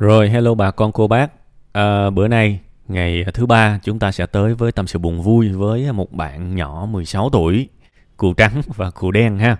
Rồi, 0.00 0.28
hello 0.28 0.54
bà 0.54 0.70
con 0.70 0.92
cô 0.92 1.08
bác. 1.08 1.32
À, 1.72 2.10
bữa 2.10 2.28
nay, 2.28 2.60
ngày 2.88 3.24
thứ 3.34 3.46
ba, 3.46 3.78
chúng 3.82 3.98
ta 3.98 4.12
sẽ 4.12 4.26
tới 4.26 4.54
với 4.54 4.72
tâm 4.72 4.86
sự 4.86 4.98
buồn 4.98 5.22
vui 5.22 5.48
với 5.48 5.92
một 5.92 6.12
bạn 6.12 6.54
nhỏ 6.54 6.86
16 6.90 7.30
tuổi, 7.30 7.68
cù 8.16 8.34
trắng 8.34 8.62
và 8.66 8.90
cù 8.90 9.10
đen 9.10 9.38
ha. 9.38 9.56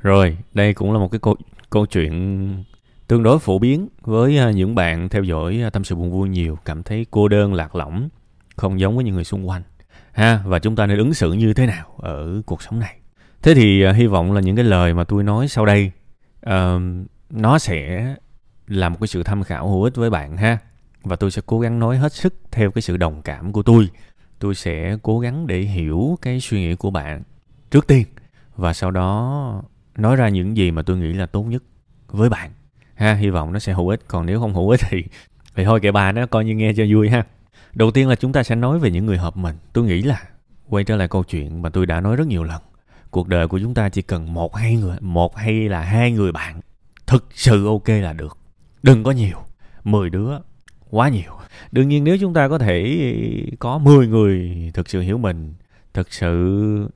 Rồi, 0.00 0.36
đây 0.54 0.74
cũng 0.74 0.92
là 0.92 0.98
một 0.98 1.08
cái 1.08 1.18
câu 1.18 1.36
câu 1.70 1.86
chuyện 1.86 2.64
tương 3.06 3.22
đối 3.22 3.38
phổ 3.38 3.58
biến 3.58 3.88
với 4.00 4.38
à, 4.38 4.50
những 4.50 4.74
bạn 4.74 5.08
theo 5.08 5.22
dõi 5.22 5.60
à, 5.64 5.70
tâm 5.70 5.84
sự 5.84 5.94
buồn 5.94 6.10
vui 6.10 6.28
nhiều, 6.28 6.58
cảm 6.64 6.82
thấy 6.82 7.06
cô 7.10 7.28
đơn 7.28 7.54
lạc 7.54 7.74
lõng, 7.74 8.08
không 8.56 8.80
giống 8.80 8.94
với 8.96 9.04
những 9.04 9.14
người 9.14 9.24
xung 9.24 9.48
quanh 9.48 9.62
ha 10.12 10.40
và 10.44 10.58
chúng 10.58 10.76
ta 10.76 10.86
nên 10.86 10.98
ứng 10.98 11.14
xử 11.14 11.32
như 11.32 11.54
thế 11.54 11.66
nào 11.66 11.94
ở 11.98 12.42
cuộc 12.46 12.62
sống 12.62 12.78
này. 12.80 12.96
Thế 13.42 13.54
thì 13.54 13.82
à, 13.82 13.92
hy 13.92 14.06
vọng 14.06 14.32
là 14.32 14.40
những 14.40 14.56
cái 14.56 14.64
lời 14.64 14.94
mà 14.94 15.04
tôi 15.04 15.24
nói 15.24 15.48
sau 15.48 15.66
đây 15.66 15.90
uh, 16.46 16.52
nó 17.30 17.58
sẽ 17.58 18.14
là 18.70 18.88
một 18.88 18.96
cái 19.00 19.08
sự 19.08 19.22
tham 19.22 19.42
khảo 19.42 19.68
hữu 19.68 19.82
ích 19.82 19.96
với 19.96 20.10
bạn 20.10 20.36
ha. 20.36 20.58
Và 21.02 21.16
tôi 21.16 21.30
sẽ 21.30 21.42
cố 21.46 21.60
gắng 21.60 21.78
nói 21.78 21.98
hết 21.98 22.12
sức 22.12 22.34
theo 22.50 22.70
cái 22.70 22.82
sự 22.82 22.96
đồng 22.96 23.22
cảm 23.22 23.52
của 23.52 23.62
tôi. 23.62 23.88
Tôi 24.38 24.54
sẽ 24.54 24.96
cố 25.02 25.20
gắng 25.20 25.46
để 25.46 25.60
hiểu 25.60 26.18
cái 26.22 26.40
suy 26.40 26.60
nghĩ 26.60 26.74
của 26.74 26.90
bạn 26.90 27.22
trước 27.70 27.86
tiên. 27.86 28.04
Và 28.56 28.72
sau 28.72 28.90
đó 28.90 29.62
nói 29.96 30.16
ra 30.16 30.28
những 30.28 30.56
gì 30.56 30.70
mà 30.70 30.82
tôi 30.82 30.96
nghĩ 30.96 31.12
là 31.12 31.26
tốt 31.26 31.42
nhất 31.42 31.62
với 32.08 32.28
bạn 32.28 32.50
ha. 32.94 33.14
Hy 33.14 33.30
vọng 33.30 33.52
nó 33.52 33.58
sẽ 33.58 33.72
hữu 33.72 33.88
ích. 33.88 34.00
Còn 34.08 34.26
nếu 34.26 34.40
không 34.40 34.54
hữu 34.54 34.70
ích 34.70 34.80
thì 34.90 35.04
thì 35.54 35.64
thôi 35.64 35.80
kệ 35.82 35.92
bà, 35.92 36.12
nó 36.12 36.26
coi 36.26 36.44
như 36.44 36.54
nghe 36.54 36.72
cho 36.76 36.84
vui 36.90 37.08
ha. 37.08 37.26
Đầu 37.74 37.90
tiên 37.90 38.08
là 38.08 38.14
chúng 38.14 38.32
ta 38.32 38.42
sẽ 38.42 38.54
nói 38.54 38.78
về 38.78 38.90
những 38.90 39.06
người 39.06 39.18
hợp 39.18 39.36
mình. 39.36 39.56
Tôi 39.72 39.84
nghĩ 39.84 40.02
là 40.02 40.22
quay 40.68 40.84
trở 40.84 40.96
lại 40.96 41.08
câu 41.08 41.24
chuyện 41.24 41.62
mà 41.62 41.70
tôi 41.70 41.86
đã 41.86 42.00
nói 42.00 42.16
rất 42.16 42.26
nhiều 42.26 42.44
lần. 42.44 42.62
Cuộc 43.10 43.28
đời 43.28 43.48
của 43.48 43.58
chúng 43.58 43.74
ta 43.74 43.88
chỉ 43.88 44.02
cần 44.02 44.34
một 44.34 44.56
hai 44.56 44.76
người, 44.76 44.96
một 45.00 45.36
hay 45.36 45.68
là 45.68 45.80
hai 45.80 46.12
người 46.12 46.32
bạn 46.32 46.60
thực 47.06 47.28
sự 47.34 47.66
ok 47.66 47.88
là 47.88 48.12
được 48.12 48.39
đừng 48.82 49.04
có 49.04 49.10
nhiều 49.10 49.36
10 49.84 50.10
đứa 50.10 50.38
quá 50.90 51.08
nhiều. 51.08 51.32
Đương 51.72 51.88
nhiên 51.88 52.04
nếu 52.04 52.16
chúng 52.20 52.34
ta 52.34 52.48
có 52.48 52.58
thể 52.58 53.00
có 53.58 53.78
10 53.78 54.08
người 54.08 54.50
thực 54.74 54.88
sự 54.88 55.00
hiểu 55.00 55.18
mình, 55.18 55.54
thực 55.94 56.12
sự 56.12 56.90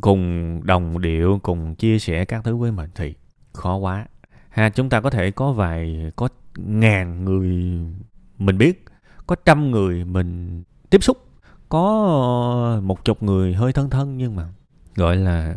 cùng 0.00 0.60
đồng 0.64 1.00
điệu, 1.00 1.40
cùng 1.42 1.74
chia 1.74 1.98
sẻ 1.98 2.24
các 2.24 2.44
thứ 2.44 2.56
với 2.56 2.72
mình 2.72 2.90
thì 2.94 3.14
khó 3.52 3.76
quá. 3.76 4.06
Ha, 4.48 4.70
chúng 4.70 4.88
ta 4.88 5.00
có 5.00 5.10
thể 5.10 5.30
có 5.30 5.52
vài, 5.52 6.10
có 6.16 6.28
ngàn 6.56 7.24
người 7.24 7.48
mình 8.38 8.58
biết, 8.58 8.84
có 9.26 9.36
trăm 9.44 9.70
người 9.70 10.04
mình 10.04 10.62
tiếp 10.90 11.02
xúc, 11.02 11.18
có 11.68 12.80
một 12.82 13.04
chục 13.04 13.22
người 13.22 13.54
hơi 13.54 13.72
thân 13.72 13.90
thân 13.90 14.16
nhưng 14.16 14.36
mà 14.36 14.48
gọi 14.94 15.16
là 15.16 15.54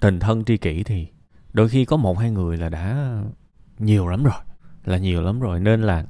tình 0.00 0.20
thân 0.20 0.44
tri 0.44 0.56
kỷ 0.56 0.82
thì 0.82 1.06
đôi 1.52 1.68
khi 1.68 1.84
có 1.84 1.96
một 1.96 2.18
hai 2.18 2.30
người 2.30 2.56
là 2.56 2.68
đã 2.68 3.14
nhiều 3.78 4.08
lắm 4.08 4.24
rồi 4.24 4.34
là 4.84 4.98
nhiều 4.98 5.22
lắm 5.22 5.40
rồi, 5.40 5.60
nên 5.60 5.82
là 5.82 6.04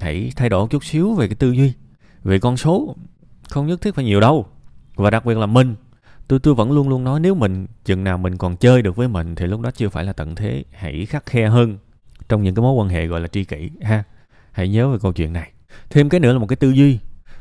hãy 0.00 0.32
thay 0.36 0.48
đổi 0.48 0.68
chút 0.70 0.84
xíu 0.84 1.14
về 1.14 1.28
cái 1.28 1.34
tư 1.34 1.50
duy, 1.50 1.72
về 2.24 2.38
con 2.38 2.56
số, 2.56 2.96
không 3.48 3.66
nhất 3.66 3.80
thiết 3.80 3.94
phải 3.94 4.04
nhiều 4.04 4.20
đâu. 4.20 4.46
Và 4.94 5.10
đặc 5.10 5.24
biệt 5.24 5.38
là 5.38 5.46
mình, 5.46 5.74
tôi 6.28 6.38
tôi 6.38 6.54
vẫn 6.54 6.72
luôn 6.72 6.88
luôn 6.88 7.04
nói 7.04 7.20
nếu 7.20 7.34
mình, 7.34 7.66
chừng 7.84 8.04
nào 8.04 8.18
mình 8.18 8.36
còn 8.36 8.56
chơi 8.56 8.82
được 8.82 8.96
với 8.96 9.08
mình 9.08 9.34
thì 9.34 9.46
lúc 9.46 9.60
đó 9.60 9.70
chưa 9.70 9.88
phải 9.88 10.04
là 10.04 10.12
tận 10.12 10.34
thế, 10.34 10.64
hãy 10.72 11.06
khắc 11.06 11.26
khe 11.26 11.48
hơn 11.48 11.78
trong 12.28 12.42
những 12.42 12.54
cái 12.54 12.62
mối 12.62 12.72
quan 12.72 12.88
hệ 12.88 13.06
gọi 13.06 13.20
là 13.20 13.28
tri 13.28 13.44
kỷ, 13.44 13.70
ha. 13.82 14.04
Hãy 14.52 14.68
nhớ 14.68 14.88
về 14.88 14.98
câu 15.02 15.12
chuyện 15.12 15.32
này. 15.32 15.52
Thêm 15.90 16.08
cái 16.08 16.20
nữa 16.20 16.32
là 16.32 16.38
một 16.38 16.46
cái 16.46 16.56
tư 16.56 16.70
duy 16.70 16.98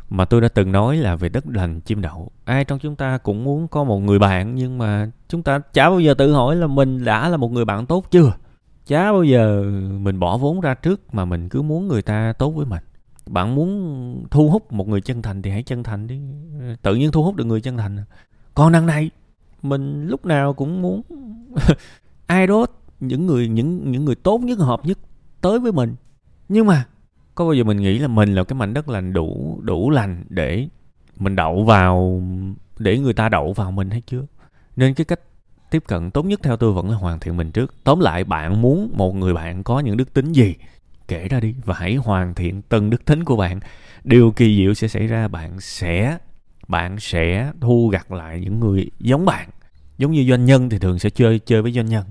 mà 0.09 0.25
tôi 0.25 0.41
đã 0.41 0.47
từng 0.47 0.71
nói 0.71 0.97
là 0.97 1.15
về 1.15 1.29
đất 1.29 1.43
lành 1.47 1.81
chim 1.81 2.01
đậu. 2.01 2.31
Ai 2.45 2.65
trong 2.65 2.79
chúng 2.79 2.95
ta 2.95 3.17
cũng 3.17 3.43
muốn 3.43 3.67
có 3.67 3.83
một 3.83 3.99
người 3.99 4.19
bạn 4.19 4.55
nhưng 4.55 4.77
mà 4.77 5.09
chúng 5.29 5.43
ta 5.43 5.59
chả 5.73 5.89
bao 5.89 5.99
giờ 5.99 6.13
tự 6.13 6.33
hỏi 6.33 6.55
là 6.55 6.67
mình 6.67 7.05
đã 7.05 7.29
là 7.29 7.37
một 7.37 7.51
người 7.51 7.65
bạn 7.65 7.85
tốt 7.85 8.05
chưa? 8.11 8.33
Chả 8.89 9.11
bao 9.11 9.23
giờ 9.23 9.63
mình 9.99 10.19
bỏ 10.19 10.37
vốn 10.37 10.61
ra 10.61 10.73
trước 10.73 11.13
mà 11.13 11.25
mình 11.25 11.49
cứ 11.49 11.61
muốn 11.61 11.87
người 11.87 12.01
ta 12.01 12.33
tốt 12.33 12.49
với 12.49 12.65
mình. 12.65 12.83
Bạn 13.27 13.55
muốn 13.55 14.27
thu 14.31 14.49
hút 14.49 14.71
một 14.71 14.87
người 14.87 15.01
chân 15.01 15.21
thành 15.21 15.41
thì 15.41 15.51
hãy 15.51 15.63
chân 15.63 15.83
thành 15.83 16.07
đi. 16.07 16.21
Tự 16.81 16.95
nhiên 16.95 17.11
thu 17.11 17.23
hút 17.23 17.35
được 17.35 17.43
người 17.43 17.61
chân 17.61 17.77
thành. 17.77 17.97
Còn 18.53 18.71
đằng 18.71 18.85
này, 18.85 19.09
mình 19.61 20.07
lúc 20.07 20.25
nào 20.25 20.53
cũng 20.53 20.81
muốn 20.81 21.01
ai 22.27 22.47
đó 22.47 22.65
những 22.99 23.25
người, 23.25 23.47
những 23.47 23.91
những 23.91 24.05
người 24.05 24.15
tốt 24.15 24.41
nhất, 24.41 24.59
hợp 24.59 24.85
nhất 24.85 24.97
tới 25.41 25.59
với 25.59 25.71
mình. 25.71 25.95
Nhưng 26.49 26.65
mà 26.65 26.85
có 27.35 27.45
bao 27.45 27.53
giờ 27.53 27.63
mình 27.63 27.77
nghĩ 27.77 27.99
là 27.99 28.07
mình 28.07 28.35
là 28.35 28.43
cái 28.43 28.55
mảnh 28.55 28.73
đất 28.73 28.89
lành 28.89 29.13
đủ 29.13 29.59
đủ 29.63 29.89
lành 29.89 30.23
để 30.29 30.67
mình 31.17 31.35
đậu 31.35 31.63
vào, 31.63 32.21
để 32.79 32.99
người 32.99 33.13
ta 33.13 33.29
đậu 33.29 33.53
vào 33.53 33.71
mình 33.71 33.89
hay 33.89 34.01
chưa? 34.05 34.25
Nên 34.75 34.93
cái 34.93 35.05
cách 35.05 35.19
tiếp 35.71 35.83
cận 35.87 36.11
tốt 36.11 36.25
nhất 36.25 36.39
theo 36.43 36.57
tôi 36.57 36.73
vẫn 36.73 36.89
là 36.89 36.95
hoàn 36.95 37.19
thiện 37.19 37.37
mình 37.37 37.51
trước. 37.51 37.75
Tóm 37.83 37.99
lại, 37.99 38.23
bạn 38.23 38.61
muốn 38.61 38.91
một 38.93 39.15
người 39.15 39.33
bạn 39.33 39.63
có 39.63 39.79
những 39.79 39.97
đức 39.97 40.13
tính 40.13 40.31
gì, 40.31 40.55
kể 41.07 41.27
ra 41.27 41.39
đi 41.39 41.55
và 41.65 41.75
hãy 41.77 41.95
hoàn 41.95 42.33
thiện 42.33 42.61
từng 42.61 42.89
đức 42.89 43.05
tính 43.05 43.23
của 43.23 43.35
bạn. 43.35 43.59
Điều 44.03 44.31
kỳ 44.31 44.57
diệu 44.57 44.73
sẽ 44.73 44.87
xảy 44.87 45.07
ra, 45.07 45.27
bạn 45.27 45.59
sẽ 45.59 46.17
bạn 46.67 46.99
sẽ 46.99 47.51
thu 47.61 47.87
gặt 47.87 48.11
lại 48.11 48.39
những 48.39 48.59
người 48.59 48.91
giống 48.99 49.25
bạn. 49.25 49.49
Giống 49.97 50.11
như 50.11 50.25
doanh 50.29 50.45
nhân 50.45 50.69
thì 50.69 50.79
thường 50.79 50.99
sẽ 50.99 51.09
chơi 51.09 51.39
chơi 51.39 51.61
với 51.61 51.71
doanh 51.71 51.85
nhân. 51.85 52.05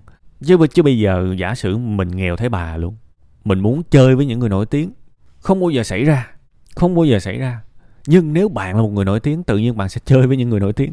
Chứ 0.45 0.57
chứ 0.75 0.83
bây 0.83 0.99
giờ 0.99 1.35
giả 1.39 1.55
sử 1.55 1.77
mình 1.77 2.09
nghèo 2.09 2.37
thế 2.37 2.49
bà 2.49 2.77
luôn, 2.77 2.97
mình 3.45 3.61
muốn 3.61 3.83
chơi 3.91 4.17
với 4.17 4.27
những 4.27 4.39
người 4.39 4.49
nổi 4.49 4.67
tiếng, 4.67 4.93
không 5.39 5.61
bao 5.61 5.71
giờ 5.71 5.83
xảy 5.83 6.05
ra, 6.05 6.31
không 6.77 6.95
bao 6.95 7.05
giờ 7.05 7.19
xảy 7.19 7.39
ra. 7.39 7.61
Nhưng 8.07 8.33
nếu 8.33 8.49
bạn 8.49 8.77
là 8.77 8.83
một 8.83 8.89
người 8.89 9.05
nổi 9.05 9.21
tiếng, 9.21 9.43
tự 9.43 9.59
nhiên 9.59 9.77
bạn 9.77 9.89
sẽ 9.89 10.01
chơi 10.05 10.27
với 10.27 10.37
những 10.37 10.51
người 10.51 10.61
nổi 10.61 10.73
tiếng. 10.73 10.93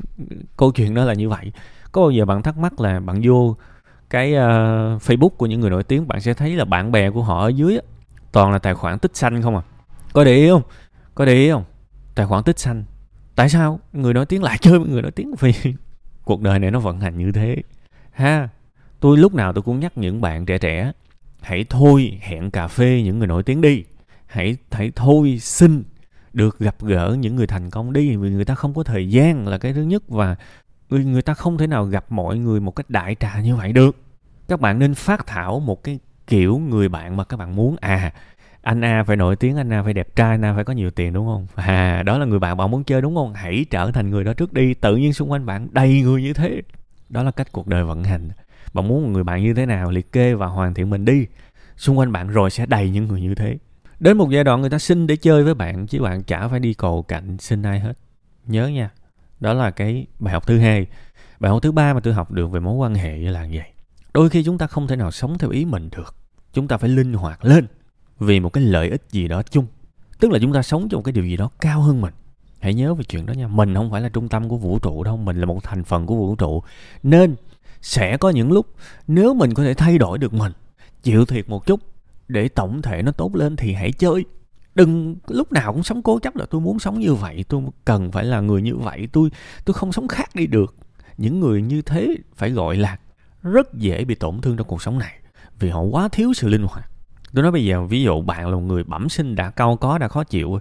Câu 0.58 0.72
chuyện 0.72 0.94
đó 0.94 1.06
là 1.06 1.14
như 1.14 1.30
vậy 1.30 1.52
có 1.96 2.02
bao 2.02 2.12
giờ 2.12 2.26
bạn 2.26 2.42
thắc 2.42 2.58
mắc 2.58 2.80
là 2.80 3.00
bạn 3.00 3.22
vô 3.24 3.56
cái 4.10 4.34
uh, 4.34 4.38
Facebook 5.02 5.30
của 5.30 5.46
những 5.46 5.62
người 5.62 5.70
nổi 5.70 5.84
tiếng 5.84 6.08
bạn 6.08 6.22
sẽ 6.22 6.34
thấy 6.34 6.56
là 6.56 6.66
bạn 6.66 6.92
bè 6.92 7.10
của 7.10 7.24
họ 7.24 7.42
ở 7.42 7.48
dưới 7.48 7.80
toàn 8.32 8.52
là 8.52 8.60
tài 8.60 8.74
khoản 8.74 9.00
tích 9.00 9.16
xanh 9.16 9.42
không 9.42 9.56
à? 9.56 9.62
Có 10.14 10.24
để 10.24 10.36
ý 10.36 10.50
không? 10.50 10.62
Có 11.16 11.26
để 11.26 11.34
ý 11.34 11.50
không? 11.50 11.64
Tài 12.16 12.26
khoản 12.26 12.44
tích 12.44 12.60
xanh. 12.60 12.84
Tại 13.36 13.50
sao? 13.50 13.80
Người 13.94 14.14
nổi 14.14 14.26
tiếng 14.26 14.44
lại 14.44 14.58
chơi 14.62 14.80
với 14.80 14.90
người 14.90 15.02
nổi 15.02 15.12
tiếng 15.12 15.36
vì 15.40 15.54
cuộc 16.24 16.42
đời 16.42 16.60
này 16.60 16.72
nó 16.72 16.80
vận 16.80 17.00
hành 17.00 17.18
như 17.18 17.32
thế. 17.32 17.56
Ha 18.12 18.50
tôi 19.00 19.18
lúc 19.18 19.34
nào 19.34 19.54
tôi 19.54 19.62
cũng 19.62 19.80
nhắc 19.80 19.98
những 19.98 20.22
bạn 20.22 20.46
trẻ 20.46 20.58
trẻ 20.58 20.92
hãy 21.42 21.66
thôi 21.70 22.20
hẹn 22.22 22.52
cà 22.52 22.68
phê 22.68 23.02
những 23.06 23.18
người 23.20 23.28
nổi 23.28 23.44
tiếng 23.44 23.62
đi. 23.62 23.84
Hãy 24.26 24.58
hãy 24.72 24.92
thôi 24.96 25.38
xin 25.42 25.84
được 26.34 26.60
gặp 26.60 26.76
gỡ 26.82 27.18
những 27.20 27.36
người 27.36 27.48
thành 27.48 27.70
công 27.70 27.94
đi 27.94 28.16
vì 28.16 28.30
người 28.30 28.46
ta 28.46 28.56
không 28.56 28.74
có 28.74 28.84
thời 28.84 29.10
gian. 29.10 29.48
Là 29.48 29.58
cái 29.58 29.74
thứ 29.74 29.82
nhất. 29.82 30.04
Và 30.08 30.36
người 30.90 31.06
người 31.06 31.22
ta 31.22 31.34
không 31.34 31.58
thể 31.58 31.68
nào 31.68 31.86
gặp 31.86 32.06
mọi 32.10 32.38
người 32.38 32.60
một 32.60 32.72
cách 32.72 32.90
đại 32.90 33.16
trà 33.20 33.40
như 33.40 33.56
vậy 33.56 33.74
được 33.74 33.96
các 34.48 34.62
bạn 34.62 34.80
nên 34.80 34.94
phát 34.94 35.28
thảo 35.28 35.60
một 35.60 35.84
cái 35.84 36.00
kiểu 36.28 36.58
người 36.58 36.90
bạn 36.90 37.18
mà 37.18 37.24
các 37.24 37.38
bạn 37.38 37.56
muốn 37.56 37.76
à 37.82 38.14
anh 38.66 38.82
A 38.82 39.04
phải 39.04 39.18
nổi 39.18 39.36
tiếng, 39.36 39.58
anh 39.58 39.74
A 39.74 39.84
phải 39.84 39.94
đẹp 39.94 40.16
trai, 40.16 40.30
anh 40.30 40.46
A 40.46 40.54
phải 40.56 40.64
có 40.64 40.74
nhiều 40.74 40.92
tiền 40.92 41.14
đúng 41.14 41.26
không? 41.26 41.48
À, 41.56 42.04
đó 42.04 42.18
là 42.18 42.26
người 42.26 42.40
bạn 42.40 42.58
bạn 42.58 42.72
muốn 42.72 42.84
chơi 42.84 43.02
đúng 43.02 43.16
không? 43.16 43.34
Hãy 43.34 43.66
trở 43.70 43.92
thành 43.92 44.10
người 44.10 44.24
đó 44.24 44.34
trước 44.34 44.54
đi, 44.54 44.74
tự 44.74 44.96
nhiên 44.96 45.14
xung 45.14 45.32
quanh 45.32 45.46
bạn 45.46 45.68
đầy 45.72 46.02
người 46.02 46.22
như 46.22 46.34
thế. 46.34 46.62
Đó 47.10 47.24
là 47.24 47.32
cách 47.32 47.48
cuộc 47.52 47.68
đời 47.68 47.84
vận 47.84 48.04
hành. 48.04 48.30
Bạn 48.74 48.88
muốn 48.88 49.04
một 49.04 49.10
người 49.10 49.24
bạn 49.24 49.44
như 49.44 49.54
thế 49.54 49.66
nào, 49.66 49.92
liệt 49.92 50.12
kê 50.12 50.34
và 50.34 50.48
hoàn 50.48 50.74
thiện 50.74 50.90
mình 50.90 51.06
đi. 51.06 51.26
Xung 51.78 51.98
quanh 51.98 52.12
bạn 52.12 52.28
rồi 52.28 52.50
sẽ 52.50 52.66
đầy 52.66 52.90
những 52.90 53.08
người 53.08 53.22
như 53.22 53.36
thế. 53.36 53.58
Đến 54.00 54.18
một 54.18 54.30
giai 54.30 54.44
đoạn 54.44 54.62
người 54.62 54.70
ta 54.70 54.80
xin 54.80 55.08
để 55.08 55.16
chơi 55.16 55.44
với 55.44 55.54
bạn, 55.54 55.88
chứ 55.88 56.02
bạn 56.02 56.24
chả 56.24 56.48
phải 56.48 56.60
đi 56.60 56.74
cầu 56.74 57.04
cạnh 57.04 57.38
xin 57.38 57.62
ai 57.62 57.80
hết. 57.80 57.94
Nhớ 58.46 58.68
nha, 58.68 58.90
đó 59.40 59.54
là 59.54 59.72
cái 59.72 60.08
bài 60.20 60.34
học 60.34 60.48
thứ 60.48 60.60
hai. 60.60 60.88
Bài 61.40 61.52
học 61.52 61.62
thứ 61.62 61.72
ba 61.72 61.94
mà 61.94 62.00
tôi 62.00 62.14
học 62.14 62.32
được 62.32 62.52
về 62.52 62.60
mối 62.60 62.76
quan 62.76 62.96
hệ 62.96 63.18
là 63.18 63.48
vậy. 63.54 63.72
Đôi 64.14 64.30
khi 64.30 64.44
chúng 64.44 64.58
ta 64.58 64.68
không 64.68 64.88
thể 64.88 64.96
nào 64.96 65.12
sống 65.12 65.38
theo 65.38 65.50
ý 65.50 65.66
mình 65.66 65.90
được. 65.98 66.16
Chúng 66.54 66.68
ta 66.68 66.78
phải 66.78 66.90
linh 66.90 67.14
hoạt 67.14 67.46
lên 67.46 67.68
vì 68.20 68.40
một 68.40 68.50
cái 68.50 68.64
lợi 68.64 68.90
ích 68.90 69.04
gì 69.12 69.28
đó 69.28 69.44
chung 69.44 69.66
tức 70.20 70.32
là 70.32 70.40
chúng 70.42 70.54
ta 70.54 70.62
sống 70.62 70.90
trong 70.90 71.04
cái 71.04 71.12
điều 71.12 71.26
gì 71.26 71.38
đó 71.38 71.50
cao 71.60 71.82
hơn 71.82 72.02
mình 72.02 72.14
hãy 72.60 72.74
nhớ 72.74 72.94
về 72.94 73.04
chuyện 73.04 73.26
đó 73.26 73.34
nha 73.34 73.48
mình 73.48 73.76
không 73.76 73.92
phải 73.92 74.02
là 74.02 74.10
trung 74.10 74.30
tâm 74.30 74.50
của 74.50 74.58
vũ 74.58 74.80
trụ 74.80 75.04
đâu 75.04 75.18
mình 75.18 75.40
là 75.40 75.46
một 75.46 75.64
thành 75.64 75.84
phần 75.84 76.06
của 76.06 76.16
vũ 76.16 76.36
trụ 76.36 76.64
nên 77.04 77.36
sẽ 77.82 78.18
có 78.18 78.30
những 78.30 78.52
lúc 78.52 78.66
nếu 79.08 79.34
mình 79.34 79.54
có 79.54 79.64
thể 79.64 79.74
thay 79.74 79.98
đổi 79.98 80.18
được 80.18 80.34
mình, 80.34 80.52
chịu 81.04 81.26
thiệt 81.26 81.50
một 81.50 81.66
chút 81.66 81.80
để 82.28 82.50
tổng 82.50 82.82
thể 82.82 83.02
nó 83.02 83.12
tốt 83.12 83.36
lên 83.36 83.56
thì 83.56 83.74
hãy 83.74 83.92
chơi 83.92 84.26
đừng, 84.76 85.16
lúc 85.28 85.52
nào 85.52 85.74
cũng 85.74 85.84
sống 85.84 86.02
cố 86.04 86.20
chấp 86.20 86.36
là 86.36 86.46
tôi 86.46 86.62
muốn 86.62 86.80
sống 86.80 87.00
như 87.00 87.14
vậy, 87.14 87.46
tôi 87.50 87.62
cần 87.86 88.12
phải 88.12 88.26
là 88.26 88.40
người 88.40 88.62
như 88.62 88.76
vậy, 88.76 89.08
tôi 89.14 89.30
tôi 89.66 89.74
không 89.74 89.92
sống 89.92 90.08
khác 90.08 90.30
đi 90.34 90.48
được. 90.48 90.76
Những 91.18 91.40
người 91.40 91.62
như 91.62 91.82
thế 91.82 92.16
phải 92.36 92.52
gọi 92.52 92.78
là 92.78 92.98
rất 93.44 93.74
dễ 93.74 94.06
bị 94.06 94.16
tổn 94.16 94.42
thương 94.42 94.58
trong 94.58 94.68
cuộc 94.68 94.82
sống 94.82 95.00
này, 95.00 95.14
vì 95.60 95.70
họ 95.70 95.82
quá 95.82 96.08
thiếu 96.08 96.34
sự 96.34 96.48
linh 96.48 96.68
hoạt. 96.70 96.90
Tôi 97.34 97.44
nói 97.44 97.52
bây 97.52 97.66
giờ, 97.66 97.84
ví 97.84 98.04
dụ 98.04 98.22
bạn 98.22 98.48
là 98.50 98.56
một 98.56 98.62
người 98.62 98.84
bẩm 98.84 99.10
sinh 99.10 99.36
đã 99.36 99.50
cao 99.50 99.78
có, 99.78 99.98
đã 99.98 100.08
khó 100.08 100.24
chịu, 100.24 100.60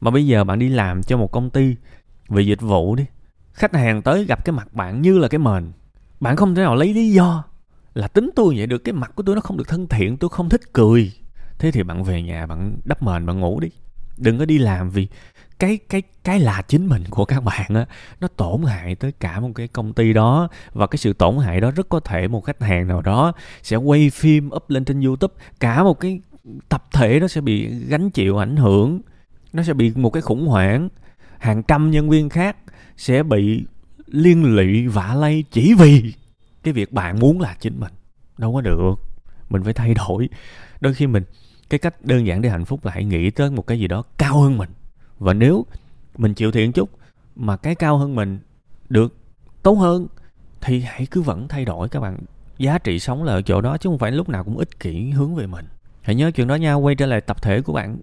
mà 0.00 0.10
bây 0.10 0.26
giờ 0.26 0.44
bạn 0.44 0.58
đi 0.58 0.68
làm 0.68 1.02
cho 1.02 1.16
một 1.16 1.32
công 1.32 1.50
ty 1.50 1.76
về 2.28 2.42
dịch 2.42 2.60
vụ 2.60 2.94
đi, 2.94 3.04
khách 3.52 3.74
hàng 3.74 4.02
tới 4.02 4.24
gặp 4.24 4.44
cái 4.44 4.52
mặt 4.52 4.74
bạn 4.74 5.02
như 5.02 5.18
là 5.18 5.28
cái 5.28 5.38
mền. 5.38 5.72
Bạn 6.20 6.36
không 6.36 6.54
thể 6.54 6.62
nào 6.62 6.74
lấy 6.74 6.94
lý 6.94 7.12
do 7.12 7.44
là 7.94 8.08
tính 8.08 8.30
tôi 8.36 8.54
vậy 8.56 8.66
được, 8.66 8.78
cái 8.78 8.92
mặt 8.92 9.12
của 9.14 9.22
tôi 9.22 9.34
nó 9.34 9.40
không 9.40 9.56
được 9.56 9.68
thân 9.68 9.86
thiện, 9.86 10.16
tôi 10.16 10.30
không 10.30 10.48
thích 10.48 10.72
cười 10.72 11.12
thế 11.62 11.70
thì 11.70 11.82
bạn 11.82 12.04
về 12.04 12.22
nhà 12.22 12.46
bạn 12.46 12.76
đắp 12.84 13.02
mền 13.02 13.26
bạn 13.26 13.40
ngủ 13.40 13.60
đi. 13.60 13.68
Đừng 14.16 14.38
có 14.38 14.44
đi 14.44 14.58
làm 14.58 14.90
vì 14.90 15.08
cái 15.58 15.78
cái 15.88 16.02
cái 16.24 16.40
là 16.40 16.62
chính 16.68 16.86
mình 16.86 17.04
của 17.10 17.24
các 17.24 17.40
bạn 17.44 17.74
á. 17.74 17.86
Nó 18.20 18.28
tổn 18.28 18.62
hại 18.62 18.94
tới 18.94 19.12
cả 19.12 19.40
một 19.40 19.50
cái 19.54 19.68
công 19.68 19.92
ty 19.92 20.12
đó 20.12 20.48
và 20.72 20.86
cái 20.86 20.98
sự 20.98 21.12
tổn 21.12 21.38
hại 21.38 21.60
đó 21.60 21.70
rất 21.70 21.88
có 21.88 22.00
thể 22.00 22.28
một 22.28 22.44
khách 22.44 22.62
hàng 22.62 22.88
nào 22.88 23.02
đó 23.02 23.32
sẽ 23.62 23.76
quay 23.76 24.10
phim 24.10 24.50
up 24.56 24.70
lên 24.70 24.84
trên 24.84 25.00
youtube. 25.00 25.34
Cả 25.60 25.82
một 25.82 26.00
cái 26.00 26.20
tập 26.68 26.84
thể 26.92 27.20
nó 27.20 27.28
sẽ 27.28 27.40
bị 27.40 27.66
gánh 27.66 28.10
chịu 28.10 28.38
ảnh 28.38 28.56
hưởng, 28.56 29.00
nó 29.52 29.62
sẽ 29.62 29.74
bị 29.74 29.92
một 29.94 30.10
cái 30.10 30.22
khủng 30.22 30.46
hoảng. 30.46 30.88
Hàng 31.38 31.62
trăm 31.62 31.90
nhân 31.90 32.10
viên 32.10 32.28
khác 32.28 32.56
sẽ 32.96 33.22
bị 33.22 33.66
liên 34.06 34.56
lụy 34.56 34.88
vạ 34.88 35.14
lây 35.14 35.44
chỉ 35.50 35.74
vì 35.74 36.12
cái 36.62 36.74
việc 36.74 36.92
bạn 36.92 37.18
muốn 37.20 37.40
là 37.40 37.56
chính 37.60 37.80
mình. 37.80 37.92
Đâu 38.38 38.54
có 38.54 38.60
được. 38.60 38.94
Mình 39.50 39.64
phải 39.64 39.72
thay 39.72 39.94
đổi. 39.94 40.28
Đôi 40.80 40.94
khi 40.94 41.06
mình 41.06 41.24
cái 41.72 41.78
cách 41.78 42.04
đơn 42.04 42.26
giản 42.26 42.42
để 42.42 42.48
hạnh 42.48 42.64
phúc 42.64 42.84
là 42.84 42.92
hãy 42.92 43.04
nghĩ 43.04 43.30
tới 43.30 43.50
một 43.50 43.66
cái 43.66 43.80
gì 43.80 43.88
đó 43.88 44.02
cao 44.18 44.40
hơn 44.40 44.58
mình. 44.58 44.70
Và 45.18 45.32
nếu 45.32 45.66
mình 46.18 46.34
chịu 46.34 46.52
thiện 46.52 46.72
chút 46.72 46.90
mà 47.36 47.56
cái 47.56 47.74
cao 47.74 47.98
hơn 47.98 48.14
mình 48.14 48.38
được 48.88 49.16
tốt 49.62 49.72
hơn, 49.72 50.06
thì 50.60 50.80
hãy 50.80 51.06
cứ 51.06 51.22
vẫn 51.22 51.48
thay 51.48 51.64
đổi 51.64 51.88
các 51.88 52.00
bạn. 52.00 52.18
Giá 52.58 52.78
trị 52.78 52.98
sống 52.98 53.24
là 53.24 53.32
ở 53.32 53.42
chỗ 53.42 53.60
đó 53.60 53.76
chứ 53.76 53.88
không 53.88 53.98
phải 53.98 54.12
lúc 54.12 54.28
nào 54.28 54.44
cũng 54.44 54.58
ích 54.58 54.80
kỷ 54.80 55.10
hướng 55.10 55.34
về 55.34 55.46
mình. 55.46 55.64
Hãy 56.02 56.14
nhớ 56.14 56.30
chuyện 56.30 56.48
đó 56.48 56.54
nha, 56.54 56.74
quay 56.74 56.94
trở 56.94 57.06
lại 57.06 57.20
tập 57.20 57.42
thể 57.42 57.62
của 57.62 57.72
bạn. 57.72 57.96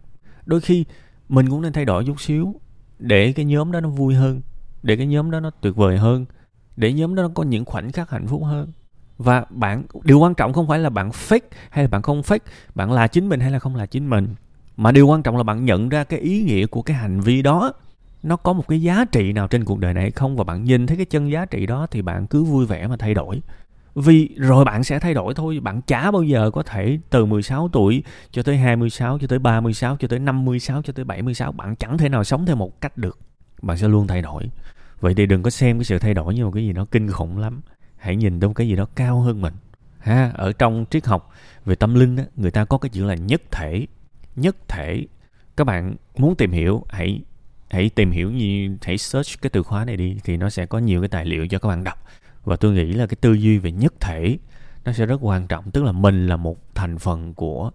Đôi 0.45 0.62
khi 0.62 0.86
mình 1.30 1.50
cũng 1.50 1.62
nên 1.62 1.74
thay 1.74 1.86
đổi 1.86 2.06
chút 2.06 2.22
xíu 2.22 2.56
để 3.00 3.31
cái 3.31 3.45
nhóm 3.45 3.72
đó 3.72 3.80
nó 3.80 3.89
vui 3.89 4.15
hơn, 4.15 4.42
để 4.83 4.98
cái 4.98 5.07
nhóm 5.07 5.31
đó 5.31 5.39
nó 5.39 5.50
tuyệt 5.50 5.75
vời 5.75 5.98
hơn, 5.98 6.25
để 6.75 6.94
nhóm 6.94 7.15
đó 7.15 7.24
nó 7.24 7.30
có 7.33 7.44
những 7.44 7.65
khoảnh 7.65 7.92
khắc 7.92 8.10
hạnh 8.10 8.27
phúc 8.27 8.44
hơn 8.44 8.72
và 9.19 9.45
bạn, 9.50 9.83
điều 10.04 10.19
quan 10.19 10.36
trọng 10.36 10.54
không 10.54 10.68
phải 10.68 10.80
là 10.80 10.89
bạn 10.89 11.10
fake 11.10 11.39
hay 11.69 11.83
là 11.83 11.88
bạn 11.88 12.01
không 12.01 12.21
fake, 12.21 12.39
bạn 12.75 12.92
là 12.92 13.07
chính 13.07 13.30
mình 13.30 13.39
hay 13.39 13.51
là 13.51 13.60
không 13.60 13.75
là 13.75 13.86
chính 13.86 14.10
mình. 14.10 14.27
Mà 14.77 14.92
điều 14.92 15.07
quan 15.07 15.24
trọng 15.24 15.38
là 15.38 15.44
bạn 15.44 15.66
nhận 15.66 15.89
ra 15.89 16.04
cái 16.04 16.19
ý 16.19 16.42
nghĩa 16.42 16.66
của 16.66 16.81
cái 16.81 16.98
hành 16.98 17.19
vi 17.19 17.42
đó. 17.42 17.74
Nó 18.24 18.36
có 18.36 18.54
một 18.54 18.68
cái 18.68 18.81
giá 18.81 19.06
trị 19.12 19.33
nào 19.33 19.48
trên 19.48 19.66
cuộc 19.66 19.80
đời 19.80 19.94
này 19.94 20.04
hay 20.04 20.12
không? 20.12 20.36
Và 20.36 20.44
bạn 20.44 20.63
nhìn 20.63 20.88
thấy 20.88 20.98
cái 20.98 21.06
chân 21.06 21.31
giá 21.31 21.45
trị 21.45 21.66
đó 21.66 21.88
thì 21.92 22.01
bạn 22.01 22.27
cứ 22.27 22.44
vui 22.44 22.66
vẻ 22.66 22.88
mà 22.88 22.98
thay 22.98 23.13
đổi. 23.13 23.42
Vì 23.95 24.30
rồi 24.36 24.66
bạn 24.66 24.83
sẽ 24.83 25.00
thay 25.00 25.13
đổi 25.13 25.33
thôi. 25.33 25.60
Bạn 25.60 25.81
chả 25.81 26.12
bao 26.12 26.24
giờ 26.24 26.51
có 26.51 26.63
thể 26.63 27.00
từ 27.10 27.25
16 27.25 27.69
tuổi 27.74 28.04
cho 28.31 28.44
tới 28.44 28.57
26 28.57 29.19
cho 29.19 29.27
tới 29.27 29.39
36 29.39 29.98
cho 30.00 30.07
tới 30.07 30.19
56 30.19 30.81
cho 30.81 30.94
tới 30.94 31.06
76 31.06 31.51
bạn 31.51 31.75
chẳng 31.75 31.98
thể 31.98 32.10
nào 32.10 32.24
sống 32.24 32.45
theo 32.45 32.56
một 32.56 32.81
cách 32.81 32.98
được. 32.98 33.19
Bạn 33.62 33.77
sẽ 33.77 33.88
luôn 33.88 34.07
thay 34.07 34.22
đổi. 34.22 34.44
Vậy 35.01 35.13
thì 35.13 35.25
đừng 35.25 35.44
có 35.44 35.50
xem 35.50 35.77
cái 35.77 35.83
sự 35.86 36.00
thay 36.00 36.13
đổi 36.13 36.36
như 36.36 36.45
một 36.45 36.51
cái 36.51 36.65
gì 36.65 36.74
đó 36.74 36.86
kinh 36.92 37.12
khủng 37.12 37.38
lắm 37.38 37.62
hãy 38.00 38.16
nhìn 38.16 38.40
đến 38.40 38.54
cái 38.54 38.68
gì 38.68 38.75
đó 38.75 38.86
cao 38.96 39.19
hơn 39.19 39.42
mình. 39.42 39.54
Ha 40.00 40.31
ở 40.36 40.51
trong 40.51 40.86
triết 40.90 41.06
học 41.06 41.31
về 41.66 41.75
tâm 41.75 41.96
linh 41.96 42.18
á, 42.18 42.24
người 42.36 42.51
ta 42.51 42.66
có 42.66 42.78
cái 42.78 42.90
chữ 42.90 43.06
là 43.06 43.16
nhất 43.16 43.42
thể. 43.51 43.88
Nhất 44.36 44.56
thể. 44.68 45.06
Các 45.57 45.63
bạn 45.63 45.96
muốn 46.18 46.36
tìm 46.36 46.51
hiểu 46.51 46.84
hãy 46.90 47.22
hãy 47.69 47.90
tìm 47.90 48.12
hiểu 48.12 48.31
như 48.31 48.78
hãy 48.81 48.98
search 48.98 49.42
cái 49.42 49.50
từ 49.50 49.63
khóa 49.63 49.86
này 49.86 49.98
đi 49.98 50.18
thì 50.24 50.38
nó 50.38 50.50
sẽ 50.50 50.66
có 50.66 50.78
nhiều 50.78 51.01
cái 51.01 51.07
tài 51.07 51.25
liệu 51.25 51.48
cho 51.48 51.60
các 51.60 51.69
bạn 51.69 51.84
đọc. 51.84 52.06
Và 52.44 52.56
tôi 52.56 52.74
nghĩ 52.74 52.94
là 52.94 53.07
cái 53.07 53.16
tư 53.22 53.34
duy 53.34 53.57
về 53.57 53.72
nhất 53.72 53.94
thể 54.00 54.38
nó 54.86 54.92
sẽ 54.92 55.06
rất 55.06 55.18
quan 55.22 55.48
trọng 55.48 55.72
tức 55.72 55.84
là 55.84 55.92
mình 55.92 56.28
là 56.28 56.36
một 56.36 56.75
thành 56.75 56.98
phần 56.98 57.34
của 57.34 57.72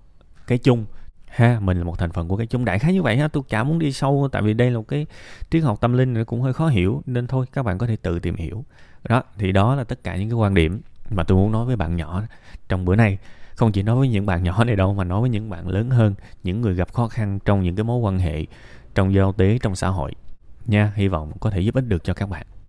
cái 0.46 0.58
chung. 0.58 0.86
Ha 1.28 1.60
mình 1.60 1.78
là 1.78 1.84
một 1.84 1.98
thành 1.98 2.12
phần 2.12 2.28
của 2.28 2.36
cái 2.36 2.46
chung. 2.46 2.64
Đại 2.64 2.78
khái 2.78 2.92
như 2.92 3.02
vậy 3.02 3.16
ha 3.16 3.28
tôi 3.28 3.42
chả 3.48 3.64
muốn 3.64 3.78
đi 3.78 3.92
sâu 3.92 4.28
tại 4.32 4.42
vì 4.42 4.54
đây 4.54 4.70
là 4.70 4.76
một 4.78 4.88
cái 4.88 5.06
triết 5.50 5.62
học 5.62 5.80
tâm 5.80 5.92
linh 5.92 6.14
nó 6.14 6.24
cũng 6.24 6.40
hơi 6.40 6.52
khó 6.52 6.68
hiểu 6.68 7.02
nên 7.06 7.26
thôi 7.26 7.46
các 7.52 7.62
bạn 7.62 7.78
có 7.78 7.86
thể 7.86 7.96
tự 7.96 8.18
tìm 8.18 8.34
hiểu 8.34 8.64
đó, 9.08 9.22
thì 9.38 9.52
đó 9.52 9.74
là 9.74 9.84
tất 9.84 10.04
cả 10.04 10.16
những 10.16 10.28
cái 10.28 10.36
quan 10.36 10.54
điểm 10.54 10.80
mà 11.10 11.24
tôi 11.24 11.38
muốn 11.38 11.52
nói 11.52 11.66
với 11.66 11.76
bạn 11.76 11.96
nhỏ 11.96 12.22
trong 12.68 12.84
bữa 12.84 12.96
nay, 12.96 13.18
không 13.54 13.72
chỉ 13.72 13.82
nói 13.82 13.96
với 13.96 14.08
những 14.08 14.26
bạn 14.26 14.42
nhỏ 14.44 14.64
này 14.64 14.76
đâu, 14.76 14.94
mà 14.94 15.04
nói 15.04 15.20
với 15.20 15.30
những 15.30 15.50
bạn 15.50 15.68
lớn 15.68 15.90
hơn, 15.90 16.14
những 16.42 16.60
người 16.60 16.74
gặp 16.74 16.92
khó 16.92 17.08
khăn 17.08 17.38
trong 17.44 17.62
những 17.62 17.76
cái 17.76 17.84
mối 17.84 17.98
quan 17.98 18.18
hệ, 18.18 18.46
trong 18.94 19.14
giao 19.14 19.32
tế, 19.32 19.58
trong 19.62 19.76
xã 19.76 19.88
hội. 19.88 20.12
Nha, 20.66 20.92
hy 20.94 21.08
vọng 21.08 21.32
có 21.40 21.50
thể 21.50 21.60
giúp 21.60 21.74
ích 21.74 21.88
được 21.88 22.04
cho 22.04 22.14
các 22.14 22.28
bạn. 22.28 22.46